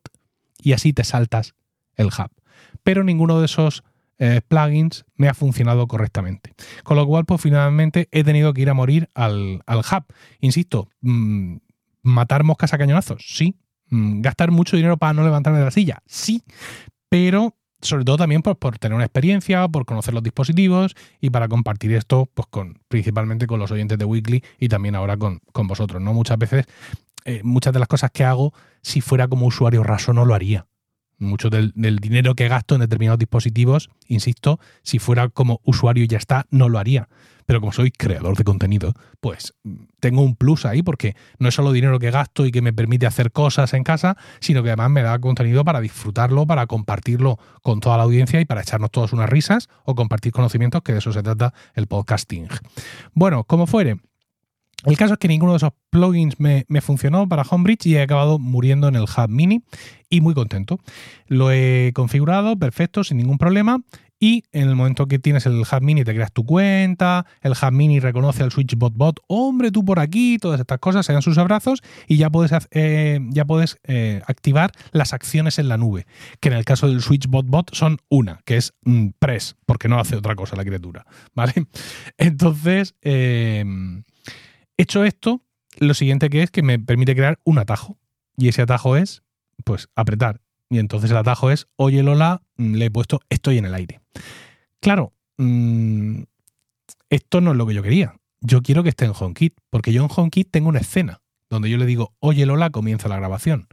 y 0.61 0.73
así 0.73 0.93
te 0.93 1.03
saltas 1.03 1.55
el 1.95 2.07
hub. 2.07 2.31
Pero 2.83 3.03
ninguno 3.03 3.39
de 3.39 3.45
esos 3.45 3.83
eh, 4.19 4.41
plugins 4.47 5.05
me 5.15 5.27
ha 5.27 5.33
funcionado 5.33 5.87
correctamente. 5.87 6.53
Con 6.83 6.97
lo 6.97 7.05
cual, 7.05 7.25
pues 7.25 7.41
finalmente 7.41 8.07
he 8.12 8.24
tenido 8.24 8.53
que 8.53 8.62
ir 8.62 8.69
a 8.69 8.74
morir 8.74 9.09
al, 9.13 9.62
hub. 9.67 10.05
Insisto, 10.39 10.89
mm, 11.01 11.57
matar 12.03 12.43
moscas 12.43 12.74
a 12.74 12.77
cañonazos, 12.77 13.25
sí. 13.27 13.57
Mm, 13.89 14.21
gastar 14.21 14.51
mucho 14.51 14.77
dinero 14.77 14.98
para 14.98 15.13
no 15.13 15.24
levantarme 15.24 15.59
de 15.59 15.65
la 15.65 15.71
silla, 15.71 16.01
sí. 16.05 16.41
Pero 17.09 17.57
sobre 17.83 18.05
todo 18.05 18.17
también 18.17 18.41
por, 18.41 18.57
tener 18.79 18.95
una 18.95 19.05
experiencia, 19.05 19.67
por 19.67 19.85
conocer 19.85 20.13
los 20.13 20.23
dispositivos 20.23 20.95
y 21.21 21.29
para 21.29 21.47
compartir 21.47 21.93
esto 21.93 22.29
pues 22.33 22.47
con, 22.49 22.79
principalmente 22.87 23.47
con 23.47 23.59
los 23.59 23.71
oyentes 23.71 23.97
de 23.97 24.05
Weekly 24.05 24.43
y 24.59 24.69
también 24.69 24.95
ahora 24.95 25.17
con, 25.17 25.41
vosotros. 25.53 26.01
¿no? 26.01 26.13
Muchas 26.13 26.37
veces, 26.37 26.65
eh, 27.25 27.41
muchas 27.43 27.73
de 27.73 27.79
las 27.79 27.87
cosas 27.87 28.11
que 28.11 28.23
hago, 28.23 28.53
si 28.81 29.01
fuera 29.01 29.27
como 29.27 29.45
usuario 29.45 29.83
raso, 29.83 30.13
no 30.13 30.25
lo 30.25 30.33
haría. 30.33 30.65
Mucho 31.24 31.50
del, 31.50 31.74
dinero 31.74 32.36
que 32.36 32.48
gasto 32.48 32.75
en 32.75 32.82
determinados 32.82 33.20
dispositivos, 33.20 33.89
insisto, 34.08 34.60
si 34.84 35.00
fuera 35.00 35.30
como 35.30 35.62
usuario 35.63 36.03
y 36.03 36.08
ya 36.08 36.18
está, 36.18 36.46
no 36.50 36.70
lo 36.70 36.80
haría 36.80 37.10
pero 37.46 37.60
como 37.60 37.72
soy 37.72 37.92
creador 37.92 38.38
de 38.38 38.44
contenido, 38.44 38.94
pues 39.20 39.53
tengo 40.00 40.22
un 40.22 40.36
plus 40.36 40.65
ahí 40.65 40.82
porque 40.82 41.15
no 41.39 41.50
es 41.50 41.56
solo 41.56 41.72
dinero 41.72 42.00
que 42.00 42.12
gasto 42.12 42.46
y 42.46 42.51
que 42.51 42.62
me 42.62 42.74
permite 42.74 43.06
hacer 43.06 43.32
cosas 43.32 43.74
en 43.74 43.84
casa, 43.84 44.18
sino 44.39 44.63
que 44.63 44.70
además 44.70 44.92
me 44.92 45.01
da 45.01 45.20
contenido 45.20 45.65
para 45.65 45.82
disfrutarlo, 45.82 46.48
para 46.48 46.68
compartirlo 46.68 47.38
con 47.62 47.80
toda 47.80 47.98
la 47.98 48.03
audiencia 48.03 48.39
y 48.39 48.46
para 48.46 48.62
echarnos 48.62 48.92
todos 48.92 49.13
unas 49.13 49.30
risas 49.30 49.70
o 49.84 49.96
compartir 49.96 50.32
conocimientos, 50.32 50.82
que 50.84 50.94
de 50.94 51.00
eso 51.00 51.12
se 51.12 51.24
trata 51.24 51.53
el 51.74 51.88
podcasting. 51.88 52.48
Bueno, 53.13 53.44
como 53.44 53.68
fuere, 53.68 53.98
el 54.85 54.97
caso 54.97 55.13
es 55.13 55.19
que 55.19 55.27
ninguno 55.27 55.53
de 55.53 55.57
esos 55.57 55.71
plugins 55.89 56.39
me, 56.39 56.65
funcionó 56.81 57.27
para 57.27 57.43
Homebridge 57.43 57.85
y 57.87 57.95
he 57.95 58.01
acabado 58.01 58.39
muriendo 58.39 58.87
en 58.87 58.95
el 58.95 59.03
Hub 59.03 59.29
Mini 59.29 59.63
y 60.09 60.21
muy 60.21 60.33
contento. 60.33 60.79
Lo 61.27 61.51
he 61.51 61.91
configurado 61.93 62.57
perfecto, 62.57 63.03
sin 63.03 63.17
ningún 63.17 63.37
problema 63.37 63.81
y 64.23 64.45
en 64.53 64.69
el 64.69 64.75
momento 64.77 65.07
que 65.07 65.19
tienes 65.19 65.45
el 65.45 65.59
Hub 65.59 65.81
Mini 65.81 66.05
te 66.05 66.13
creas 66.13 66.31
tu 66.31 66.45
cuenta, 66.45 67.25
el 67.41 67.51
Hub 67.51 67.73
Mini 67.73 67.99
reconoce 67.99 68.41
al 68.41 68.51
SwitchBot 68.51 68.93
Bot, 68.95 69.19
hombre, 69.27 69.69
tú 69.69 69.83
por 69.83 69.99
aquí, 69.99 70.37
todas 70.37 70.61
estas 70.61 70.79
cosas, 70.79 71.05
se 71.05 71.11
dan 71.11 71.21
sus 71.21 71.37
abrazos 71.37 71.81
y 72.07 72.15
ya 72.15 72.29
puedes, 72.29 72.53
eh, 72.71 73.19
ya 73.31 73.43
puedes 73.43 73.79
eh, 73.83 74.21
activar 74.25 74.71
las 74.93 75.11
acciones 75.11 75.59
en 75.59 75.67
la 75.67 75.75
nube, 75.75 76.05
que 76.39 76.47
en 76.47 76.55
el 76.55 76.63
caso 76.63 76.87
del 76.87 77.01
SwitchBot 77.01 77.47
Bot 77.47 77.75
son 77.75 77.97
una, 78.07 78.39
que 78.45 78.55
es 78.55 78.73
mm, 78.85 79.09
Press, 79.19 79.57
porque 79.65 79.89
no 79.89 79.99
hace 79.99 80.15
otra 80.15 80.35
cosa 80.35 80.55
la 80.55 80.63
criatura, 80.63 81.05
¿vale? 81.35 81.53
Entonces, 82.17 82.95
eh, 83.01 83.65
hecho 84.77 85.03
esto, 85.03 85.42
lo 85.80 85.94
siguiente 85.94 86.30
que 86.30 86.44
es 86.44 86.51
que 86.51 86.63
me 86.63 86.80
permite 86.80 87.15
crear 87.15 87.39
un 87.44 87.60
atajo. 87.60 87.98
Y 88.38 88.48
ese 88.48 88.62
atajo 88.62 88.98
es, 88.98 89.24
pues, 89.63 89.89
apretar. 89.96 90.42
Y 90.70 90.80
entonces 90.80 91.12
el 91.12 91.18
atajo 91.18 91.51
es, 91.51 91.68
oye 91.75 92.01
Lola, 92.03 92.42
mm, 92.58 92.75
le 92.75 92.86
he 92.86 92.92
puesto 92.92 93.20
estoy 93.30 93.58
en 93.58 93.65
el 93.65 93.75
aire. 93.75 94.01
Claro, 94.80 95.13
mm, 95.38 96.24
esto 97.10 97.42
no 97.42 97.51
es 97.51 97.58
lo 97.58 97.68
que 97.68 97.75
yo 97.75 97.84
quería. 97.84 98.15
Yo 98.42 98.62
quiero 98.62 98.84
que 98.84 98.89
esté 98.89 99.06
en 99.06 99.13
HomeKit, 99.18 99.56
porque 99.70 99.94
yo 99.94 100.03
en 100.03 100.10
HomeKit 100.13 100.50
tengo 100.51 100.70
una 100.70 100.80
escena 100.80 101.22
donde 101.50 101.70
yo 101.70 101.77
le 101.77 101.86
digo, 101.86 102.13
oye 102.20 102.46
Lola, 102.46 102.72
comienza 102.72 103.08
la 103.08 103.18
grabación. 103.18 103.68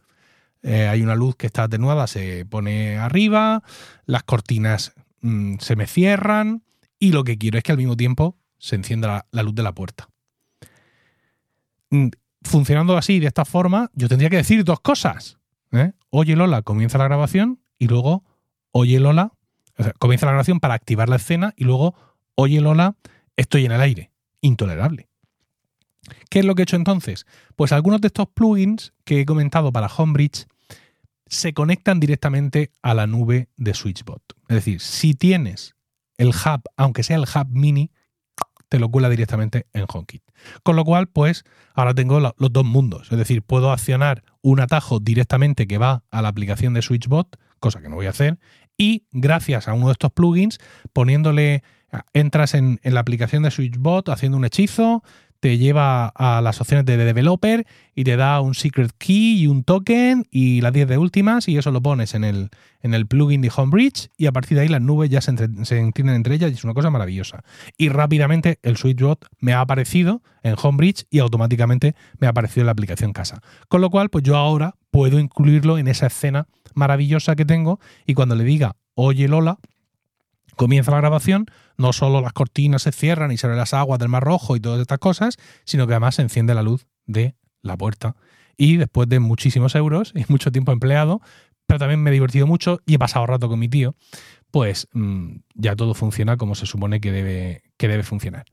Eh, 0.63 0.89
hay 0.89 1.01
una 1.03 1.15
luz 1.15 1.37
que 1.37 1.47
está 1.47 1.65
atenuada, 1.65 2.07
se 2.07 2.45
pone 2.45 2.99
arriba, 2.99 3.63
las 4.05 4.23
cortinas 4.25 4.93
mm, 5.23 5.57
se 5.59 5.75
me 5.75 5.87
cierran 5.87 6.63
y 6.99 7.13
lo 7.13 7.25
que 7.25 7.39
quiero 7.39 7.57
es 7.57 7.65
que 7.65 7.73
al 7.73 7.79
mismo 7.79 7.97
tiempo 7.97 8.37
se 8.59 8.77
encienda 8.77 9.27
la, 9.31 9.43
luz 9.43 9.55
de 9.55 9.63
la 9.63 9.73
puerta. 9.73 10.10
Mm, 11.91 12.09
funcionando 12.43 12.97
así, 12.97 13.19
de 13.21 13.27
esta 13.27 13.45
forma, 13.45 13.91
yo 13.95 14.09
tendría 14.09 14.31
que 14.31 14.37
decir 14.37 14.65
dos 14.65 14.81
cosas. 14.81 15.39
¿eh? 15.73 15.93
Oye 16.11 16.37
Lola, 16.37 16.63
comienza 16.63 16.99
la 16.99 17.05
grabación 17.05 17.61
y 17.79 17.89
luego, 17.89 18.25
oye 18.73 18.99
Lola, 19.01 19.33
o 19.77 19.83
sea, 19.83 19.93
comienza 19.95 20.27
la 20.27 20.33
grabación 20.33 20.61
para 20.61 20.75
activar 20.75 21.09
la 21.09 21.17
escena 21.17 21.53
y 21.57 21.65
luego, 21.65 21.95
oye 22.35 22.61
Lola, 22.61 22.97
estoy 23.37 23.65
en 23.65 23.73
el 23.73 23.81
aire. 23.81 24.11
Intolerable. 24.41 25.09
¿Qué 26.31 26.41
es 26.41 26.45
lo 26.45 26.55
que 26.55 26.63
he 26.63 26.65
hecho 26.65 26.77
entonces? 26.77 27.27
Pues 27.57 27.73
algunos 27.73 28.01
de 28.01 28.09
estos 28.09 28.29
plugins 28.29 28.95
que 29.05 29.21
he 29.21 29.27
comentado 29.27 29.71
para 29.73 29.87
Homebridge 29.87 30.47
se 31.27 31.53
conectan 31.53 32.01
directamente 32.01 32.73
a 32.83 32.95
la 32.95 33.07
nube 33.07 33.49
de 33.57 33.75
SwitchBot. 33.75 34.23
Es 34.49 34.57
decir, 34.57 34.81
si 34.81 35.15
tienes 35.15 35.77
el 36.17 36.29
hub, 36.29 36.63
aunque 36.77 37.03
sea 37.03 37.17
el 37.17 37.23
hub 37.23 37.49
mini, 37.51 37.93
te 38.71 38.79
lo 38.79 38.89
cuela 38.89 39.11
directamente 39.11 39.67
en 39.75 39.85
HomeKit. 39.87 40.23
Con 40.63 40.77
lo 40.77 40.85
cual, 40.85 41.09
pues 41.09 41.45
ahora 41.75 41.93
tengo 41.93 42.21
los 42.21 42.53
dos 42.53 42.65
mundos. 42.65 43.09
Es 43.11 43.19
decir, 43.19 43.43
puedo 43.43 43.73
accionar 43.73 44.23
un 44.41 44.61
atajo 44.61 45.01
directamente 45.01 45.67
que 45.67 45.77
va 45.77 46.05
a 46.11 46.23
la 46.23 46.29
aplicación 46.29 46.73
de 46.73 46.81
SwitchBot, 46.81 47.37
cosa 47.59 47.83
que 47.83 47.89
no 47.89 47.97
voy 47.97 48.07
a 48.07 48.11
hacer, 48.11 48.39
y 48.79 49.05
gracias 49.11 49.69
a 49.69 49.75
uno 49.75 49.87
de 49.87 49.93
estos 49.93 50.13
plugins, 50.13 50.59
poniéndole, 50.93 51.65
entras 52.15 52.55
en, 52.55 52.81
en 52.85 52.95
la 52.95 53.01
aplicación 53.01 53.43
de 53.43 53.51
SwitchBot 53.51 54.09
haciendo 54.09 54.39
un 54.39 54.45
hechizo, 54.45 55.03
te 55.41 55.57
lleva 55.57 56.09
a 56.09 56.43
las 56.43 56.61
opciones 56.61 56.85
de 56.85 56.99
developer 56.99 57.67
y 57.95 58.05
te 58.05 58.17
da 58.17 58.41
un 58.41 58.55
secret 58.55 58.93
key 58.99 59.41
y 59.41 59.47
un 59.47 59.65
token 59.65 60.27
y 60.31 60.61
las 60.61 60.73
10 60.73 60.89
de 60.89 60.99
últimas 60.99 61.49
y 61.49 61.57
eso 61.57 61.71
lo 61.71 61.81
pones 61.81 62.15
en 62.15 62.25
el, 62.25 62.51
en 62.83 62.93
el 62.93 63.07
plugin 63.07 63.41
de 63.41 63.51
Homebridge 63.55 64.11
y 64.19 64.27
a 64.27 64.33
partir 64.33 64.57
de 64.57 64.63
ahí 64.63 64.69
las 64.69 64.83
nubes 64.83 65.09
ya 65.09 65.23
se, 65.23 65.31
entienden 65.31 66.15
entre 66.15 66.35
ellas 66.35 66.51
y 66.51 66.55
es 66.55 66.65
una 66.65 66.75
cosa 66.75 66.91
maravillosa. 66.91 67.43
Y 67.79 67.89
rápidamente 67.89 68.59
el 68.63 68.77
SwitchBot 68.77 69.27
me 69.39 69.55
ha 69.55 69.63
aparecido 69.63 70.23
en 70.43 70.57
Homebridge 70.63 71.07
y 71.11 71.19
automáticamente 71.21 71.95
me 72.19 72.27
ha 72.27 72.31
aparecido 72.31 72.63
en 72.63 72.67
la 72.67 72.73
aplicación 72.73 73.13
casa. 73.13 73.41
Con 73.69 73.81
lo 73.81 73.91
cual, 73.91 74.11
pues 74.11 74.23
yo 74.25 74.37
ahora 74.37 74.75
puedo 74.91 75.19
incluirlo 75.19 75.79
en 75.79 75.89
esa 75.89 76.07
escena 76.07 76.49
maravillosa 76.75 77.35
que 77.35 77.47
tengo 77.47 77.81
y 78.07 78.15
cuando 78.15 78.35
le 78.35 78.45
diga, 78.45 78.77
oye 78.95 79.27
Lola, 79.27 79.59
comienza 80.57 80.91
la 80.91 80.99
grabación, 80.99 81.47
no 81.81 81.93
solo 81.93 82.21
las 82.21 82.33
cortinas 82.33 82.83
se 82.83 82.93
cierran 82.93 83.33
y 83.33 83.39
se 83.39 83.49
ven 83.49 83.57
las 83.57 83.75
aguas 83.75 83.99
del 83.99 84.09
Mar 84.09 84.23
Rojo 84.23 84.55
y 84.55 84.61
todas 84.61 84.81
estas 84.81 84.99
cosas, 84.99 85.37
sino 85.65 85.87
que 85.87 85.95
además 85.95 86.17
se 86.17 86.23
enciende 86.23 86.55
la 86.55 86.63
luz 86.63 86.87
de 87.07 87.35
la 87.63 87.77
puerta. 87.77 88.17
Y 88.57 88.77
después 88.77 89.09
de 89.09 89.19
muchísimos 89.19 89.75
euros 89.75 90.13
y 90.15 90.25
mucho 90.29 90.53
tiempo 90.53 90.73
empleado, 90.73 91.23
pero 91.67 91.79
también 91.79 92.03
me 92.03 92.11
he 92.11 92.13
divertido 92.13 92.47
mucho 92.47 92.81
y 92.85 92.95
he 92.95 92.99
pasado 92.99 93.27
rato 93.27 93.49
con 93.49 93.59
mi 93.59 93.69
tío, 93.69 93.95
pues 94.51 94.89
mm, 94.93 95.37
ya 95.55 95.75
todo 95.75 95.95
funciona 95.95 96.37
como 96.37 96.55
se 96.55 96.67
supone 96.67 97.01
que 97.01 97.13
debe, 97.13 97.63
que 97.79 97.89
debe 97.89 98.03
funcionar. 98.03 98.45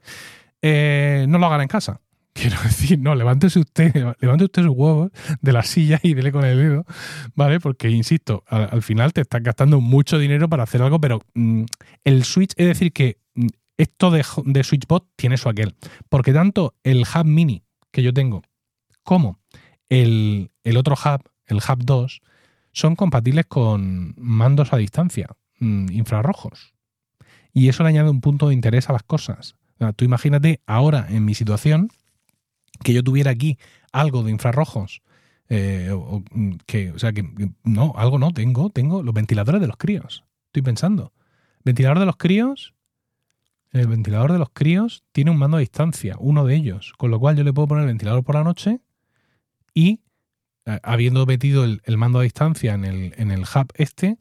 Eh, 0.61 1.25
no 1.27 1.37
lo 1.37 1.47
hagan 1.47 1.61
en 1.61 1.67
casa. 1.67 1.99
Quiero 2.39 2.57
decir, 2.63 2.99
no, 2.99 3.15
levántese 3.15 3.59
usted, 3.59 3.91
levante 4.19 4.45
usted 4.45 4.63
sus 4.63 4.75
huevos 4.75 5.11
de 5.41 5.53
la 5.53 5.63
silla 5.63 5.99
y 6.03 6.13
dele 6.13 6.31
con 6.31 6.45
el 6.45 6.57
dedo, 6.57 6.85
¿vale? 7.33 7.59
Porque, 7.59 7.89
insisto, 7.89 8.43
al, 8.47 8.83
final 8.83 9.11
te 9.11 9.21
estás 9.21 9.41
gastando 9.41 9.81
mucho 9.81 10.19
dinero 10.19 10.47
para 10.47 10.63
hacer 10.63 10.81
algo, 10.83 11.01
pero 11.01 11.21
mm, 11.33 11.63
el 12.03 12.23
Switch, 12.23 12.53
es 12.55 12.67
decir, 12.67 12.93
que 12.93 13.17
mm, 13.33 13.47
esto 13.77 14.11
de, 14.11 14.23
de, 14.45 14.63
SwitchBot 14.63 15.07
tiene 15.15 15.37
su 15.37 15.49
aquel. 15.49 15.75
Porque 16.09 16.31
tanto 16.31 16.75
el 16.83 17.01
Hub 17.01 17.25
Mini 17.25 17.63
que 17.91 18.03
yo 18.03 18.13
tengo 18.13 18.43
como 19.03 19.39
el, 19.89 20.51
el 20.63 20.77
otro 20.77 20.93
Hub, 20.93 21.23
el 21.47 21.57
Hub 21.57 21.83
2, 21.85 22.21
son 22.71 22.95
compatibles 22.95 23.47
con 23.47 24.13
mandos 24.17 24.73
a 24.73 24.77
distancia, 24.77 25.27
mm, 25.59 25.91
infrarrojos. 25.91 26.75
Y 27.51 27.69
eso 27.69 27.81
le 27.81 27.89
añade 27.89 28.11
un 28.11 28.21
punto 28.21 28.49
de 28.49 28.53
interés 28.53 28.89
a 28.89 28.93
las 28.93 29.03
cosas. 29.03 29.55
tú 29.95 30.05
imagínate 30.05 30.61
ahora 30.67 31.07
en 31.09 31.25
mi 31.25 31.33
situación 31.33 31.89
que 32.83 32.93
yo 32.93 33.03
tuviera 33.03 33.31
aquí 33.31 33.57
algo 33.91 34.23
de 34.23 34.31
infrarrojos, 34.31 35.01
eh, 35.49 35.91
o, 35.91 36.23
mm, 36.31 36.53
que, 36.65 36.91
o 36.91 36.99
sea, 36.99 37.13
que, 37.13 37.25
no, 37.63 37.93
algo 37.95 38.19
no, 38.19 38.31
tengo, 38.31 38.69
tengo 38.69 39.03
los 39.03 39.13
ventiladores 39.13 39.61
de 39.61 39.67
los 39.67 39.77
críos. 39.77 40.25
Estoy 40.47 40.61
pensando. 40.61 41.13
Ventilador 41.63 41.99
de 41.99 42.05
los 42.05 42.17
críos, 42.17 42.73
el 43.71 43.87
ventilador 43.87 44.31
de 44.31 44.39
los 44.39 44.49
críos 44.51 45.03
tiene 45.11 45.31
un 45.31 45.37
mando 45.37 45.57
a 45.57 45.59
distancia, 45.59 46.15
uno 46.19 46.45
de 46.45 46.55
ellos, 46.55 46.93
con 46.97 47.11
lo 47.11 47.19
cual 47.19 47.35
yo 47.35 47.43
le 47.43 47.53
puedo 47.53 47.67
poner 47.67 47.83
el 47.83 47.87
ventilador 47.87 48.23
por 48.23 48.35
la 48.35 48.43
noche 48.43 48.79
y, 49.73 50.01
eh, 50.65 50.79
habiendo 50.83 51.25
metido 51.25 51.63
el, 51.63 51.97
mando 51.97 52.19
a 52.19 52.23
distancia 52.23 52.73
en 52.73 52.85
el, 52.85 53.13
en 53.17 53.31
el 53.31 53.41
hub 53.41 53.71
este, 53.75 54.17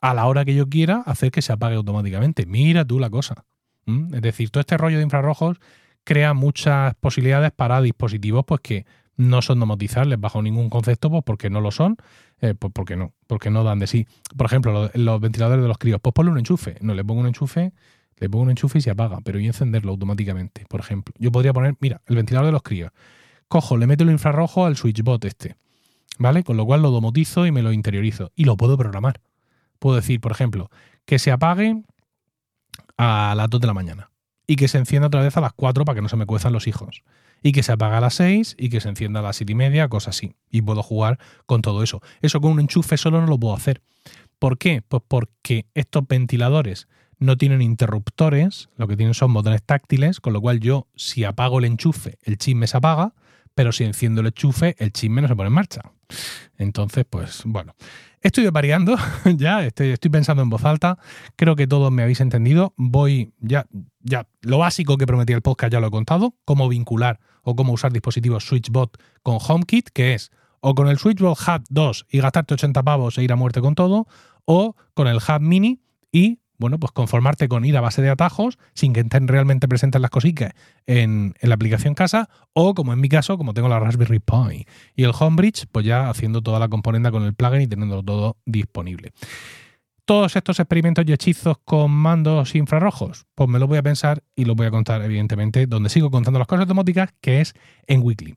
a 0.00 0.14
la 0.14 0.26
hora 0.26 0.44
que 0.44 0.54
yo 0.54 0.68
quiera, 0.68 1.02
hacer 1.06 1.30
que 1.30 1.42
se 1.42 1.52
apague 1.52 1.76
automáticamente. 1.76 2.46
Mira 2.46 2.84
tú 2.84 2.98
la 2.98 3.10
cosa. 3.10 3.44
Es 3.86 4.22
decir, 4.22 4.50
todo 4.50 4.60
este 4.60 4.76
rollo 4.76 4.98
de 4.98 5.02
infrarrojos 5.02 5.58
crea 6.04 6.34
muchas 6.34 6.94
posibilidades 6.96 7.52
para 7.52 7.80
dispositivos 7.80 8.44
pues 8.46 8.60
que 8.60 8.86
no 9.20 9.42
son 9.42 9.60
domotizables 9.60 10.18
bajo 10.18 10.40
ningún 10.40 10.70
concepto, 10.70 11.10
pues 11.10 11.22
porque 11.24 11.50
no 11.50 11.60
lo 11.60 11.70
son, 11.70 11.98
eh, 12.40 12.54
pues 12.58 12.72
porque 12.72 12.96
no, 12.96 13.12
porque 13.26 13.50
no 13.50 13.64
dan 13.64 13.78
de 13.78 13.86
sí. 13.86 14.06
Por 14.36 14.46
ejemplo, 14.46 14.90
los, 14.94 15.20
ventiladores 15.20 15.62
de 15.62 15.68
los 15.68 15.76
críos, 15.76 16.00
pues 16.02 16.14
ponle 16.14 16.32
un 16.32 16.38
enchufe. 16.38 16.78
No, 16.80 16.94
le 16.94 17.04
pongo 17.04 17.20
un 17.20 17.26
enchufe, 17.26 17.72
le 18.16 18.30
pongo 18.30 18.44
un 18.44 18.50
enchufe 18.50 18.78
y 18.78 18.80
se 18.80 18.90
apaga, 18.90 19.18
pero 19.22 19.38
y 19.38 19.46
encenderlo 19.46 19.92
automáticamente, 19.92 20.64
por 20.68 20.80
ejemplo. 20.80 21.14
Yo 21.18 21.30
podría 21.30 21.52
poner, 21.52 21.76
mira, 21.80 22.00
el 22.06 22.16
ventilador 22.16 22.46
de 22.46 22.52
los 22.52 22.62
críos. 22.62 22.92
Cojo, 23.48 23.76
le 23.76 23.86
meto 23.86 24.04
el 24.04 24.10
infrarrojo 24.10 24.64
al 24.64 24.76
switchbot 24.76 25.22
este, 25.26 25.56
¿vale? 26.18 26.42
Con 26.42 26.56
lo 26.56 26.64
cual 26.64 26.80
lo 26.80 26.90
domotizo 26.90 27.46
y 27.46 27.52
me 27.52 27.62
lo 27.62 27.72
interiorizo. 27.72 28.32
Y 28.36 28.44
lo 28.44 28.56
puedo 28.56 28.78
programar. 28.78 29.20
Puedo 29.78 29.96
decir, 29.96 30.20
por 30.20 30.32
ejemplo, 30.32 30.70
que 31.04 31.18
se 31.18 31.30
apague 31.30 31.82
a 32.96 33.34
las 33.36 33.50
2 33.50 33.60
de 33.60 33.66
la 33.66 33.74
mañana 33.74 34.10
y 34.50 34.56
que 34.56 34.66
se 34.66 34.78
encienda 34.78 35.06
otra 35.06 35.22
vez 35.22 35.36
a 35.36 35.40
las 35.40 35.52
4 35.52 35.84
para 35.84 35.94
que 35.94 36.02
no 36.02 36.08
se 36.08 36.16
me 36.16 36.26
cuezan 36.26 36.52
los 36.52 36.66
hijos. 36.66 37.04
Y 37.40 37.52
que 37.52 37.62
se 37.62 37.70
apaga 37.70 37.98
a 37.98 38.00
las 38.00 38.14
6 38.14 38.56
y 38.58 38.68
que 38.68 38.80
se 38.80 38.88
encienda 38.88 39.20
a 39.20 39.22
las 39.22 39.36
7 39.36 39.52
y 39.52 39.54
media, 39.54 39.86
cosas 39.86 40.16
así. 40.16 40.34
Y 40.50 40.60
puedo 40.62 40.82
jugar 40.82 41.20
con 41.46 41.62
todo 41.62 41.84
eso. 41.84 42.02
Eso 42.20 42.40
con 42.40 42.50
un 42.50 42.58
enchufe 42.58 42.96
solo 42.96 43.20
no 43.20 43.28
lo 43.28 43.38
puedo 43.38 43.54
hacer. 43.54 43.80
¿Por 44.40 44.58
qué? 44.58 44.82
Pues 44.82 45.04
porque 45.06 45.66
estos 45.74 46.08
ventiladores 46.08 46.88
no 47.20 47.36
tienen 47.36 47.62
interruptores, 47.62 48.70
lo 48.76 48.88
que 48.88 48.96
tienen 48.96 49.14
son 49.14 49.32
botones 49.32 49.62
táctiles, 49.62 50.18
con 50.18 50.32
lo 50.32 50.40
cual 50.40 50.58
yo, 50.58 50.88
si 50.96 51.22
apago 51.22 51.60
el 51.60 51.66
enchufe, 51.66 52.18
el 52.24 52.36
chisme 52.36 52.66
se 52.66 52.76
apaga, 52.76 53.14
pero 53.54 53.70
si 53.70 53.84
enciendo 53.84 54.20
el 54.20 54.26
enchufe, 54.26 54.74
el 54.80 54.90
chisme 54.90 55.22
no 55.22 55.28
se 55.28 55.36
pone 55.36 55.46
en 55.46 55.54
marcha. 55.54 55.82
Entonces, 56.56 57.04
pues 57.08 57.42
bueno, 57.44 57.74
estoy 58.20 58.48
variando, 58.48 58.96
ya 59.36 59.64
estoy, 59.64 59.90
estoy, 59.90 60.10
pensando 60.10 60.42
en 60.42 60.50
voz 60.50 60.64
alta, 60.64 60.98
creo 61.36 61.56
que 61.56 61.66
todos 61.66 61.90
me 61.90 62.02
habéis 62.02 62.20
entendido, 62.20 62.74
voy 62.76 63.32
ya, 63.40 63.66
ya, 64.00 64.26
lo 64.42 64.58
básico 64.58 64.96
que 64.96 65.06
prometí 65.06 65.32
el 65.32 65.42
podcast 65.42 65.72
ya 65.72 65.80
lo 65.80 65.88
he 65.88 65.90
contado, 65.90 66.34
cómo 66.44 66.68
vincular 66.68 67.20
o 67.42 67.56
cómo 67.56 67.72
usar 67.72 67.92
dispositivos 67.92 68.44
SwitchBot 68.44 68.96
con 69.22 69.38
HomeKit, 69.40 69.90
que 69.90 70.14
es 70.14 70.30
o 70.60 70.74
con 70.74 70.88
el 70.88 70.98
SwitchBot 70.98 71.38
Hub 71.38 71.64
2 71.70 72.06
y 72.10 72.20
gastarte 72.20 72.54
80 72.54 72.82
pavos 72.82 73.18
e 73.18 73.22
ir 73.22 73.32
a 73.32 73.36
muerte 73.36 73.60
con 73.60 73.74
todo, 73.74 74.06
o 74.44 74.76
con 74.94 75.06
el 75.06 75.16
Hub 75.16 75.40
Mini 75.40 75.80
y 76.12 76.40
bueno, 76.60 76.78
pues 76.78 76.92
conformarte 76.92 77.48
con 77.48 77.64
ir 77.64 77.76
a 77.78 77.80
base 77.80 78.02
de 78.02 78.10
atajos 78.10 78.58
sin 78.74 78.92
que 78.92 79.00
estén 79.00 79.26
realmente 79.26 79.66
presentes 79.66 80.00
las 80.00 80.10
cositas 80.10 80.52
en, 80.86 81.34
la 81.40 81.54
aplicación 81.54 81.94
casa 81.94 82.28
o 82.52 82.74
como 82.74 82.92
en 82.92 83.00
mi 83.00 83.08
caso, 83.08 83.38
como 83.38 83.54
tengo 83.54 83.68
la 83.68 83.80
Raspberry 83.80 84.20
Pi 84.20 84.66
y 84.94 85.04
el 85.04 85.12
Homebridge, 85.18 85.66
pues 85.72 85.86
ya 85.86 86.10
haciendo 86.10 86.42
toda 86.42 86.58
la 86.58 86.68
componenda 86.68 87.10
con 87.10 87.24
el 87.24 87.34
plugin 87.34 87.62
y 87.62 87.66
teniéndolo 87.66 88.02
todo 88.02 88.36
disponible. 88.44 89.12
Todos 90.04 90.36
estos 90.36 90.60
experimentos 90.60 91.04
y 91.06 91.12
hechizos 91.12 91.56
con 91.64 91.90
mandos 91.92 92.54
infrarrojos, 92.54 93.26
pues 93.34 93.48
me 93.48 93.58
lo 93.58 93.66
voy 93.66 93.78
a 93.78 93.82
pensar 93.82 94.22
y 94.36 94.44
lo 94.44 94.54
voy 94.54 94.66
a 94.66 94.70
contar, 94.70 95.02
evidentemente, 95.02 95.66
donde 95.66 95.88
sigo 95.88 96.10
contando 96.10 96.38
las 96.38 96.48
cosas 96.48 96.66
domóticas, 96.66 97.10
que 97.22 97.40
es 97.40 97.54
en 97.86 98.02
Weekly. 98.02 98.34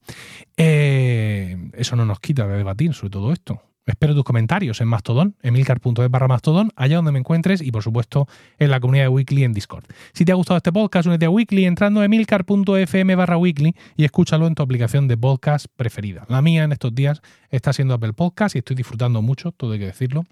Eh, 0.55 1.71
eso 1.73 1.95
no 1.97 2.05
nos 2.05 2.21
quita 2.21 2.47
de 2.47 2.57
debatir 2.57 2.93
sobre 2.93 3.09
todo 3.09 3.33
esto. 3.33 3.61
Espero 3.85 4.15
tus 4.15 4.23
comentarios 4.23 4.79
en 4.79 4.87
Mastodon, 4.87 5.35
emilcar.es 5.41 6.09
barra 6.09 6.27
Mastodon, 6.29 6.71
allá 6.77 6.95
donde 6.95 7.11
me 7.11 7.19
encuentres 7.19 7.61
y 7.61 7.71
por 7.71 7.83
supuesto 7.83 8.27
en 8.57 8.71
la 8.71 8.79
comunidad 8.79 9.05
de 9.05 9.09
Weekly 9.09 9.43
en 9.43 9.51
Discord. 9.51 9.83
Si 10.13 10.23
te 10.23 10.31
ha 10.31 10.35
gustado 10.35 10.57
este 10.57 10.71
podcast, 10.71 11.07
únete 11.07 11.25
a 11.25 11.29
Weekly 11.29 11.65
entrando 11.65 11.99
a 11.99 12.05
emilcar.fm 12.05 13.15
barra 13.15 13.37
Weekly 13.37 13.75
y 13.97 14.05
escúchalo 14.05 14.47
en 14.47 14.55
tu 14.55 14.63
aplicación 14.63 15.09
de 15.09 15.17
podcast 15.17 15.65
preferida. 15.75 16.25
La 16.29 16.41
mía 16.41 16.63
en 16.63 16.71
estos 16.71 16.95
días 16.95 17.21
está 17.49 17.73
siendo 17.73 17.93
Apple 17.93 18.13
Podcast 18.13 18.55
y 18.55 18.59
estoy 18.59 18.77
disfrutando 18.77 19.21
mucho, 19.21 19.51
todo 19.51 19.73
hay 19.73 19.79
que 19.79 19.87
decirlo, 19.87 20.23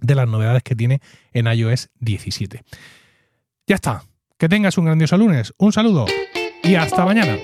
de 0.00 0.14
las 0.14 0.26
novedades 0.26 0.62
que 0.62 0.74
tiene 0.74 1.00
en 1.32 1.46
iOS 1.46 1.90
17. 2.00 2.62
Ya 3.66 3.74
está. 3.74 4.04
Que 4.38 4.48
tengas 4.48 4.78
un 4.78 4.86
grandioso 4.86 5.18
lunes. 5.18 5.52
Un 5.58 5.72
saludo 5.72 6.06
y 6.62 6.74
hasta 6.74 7.04
mañana. 7.04 7.36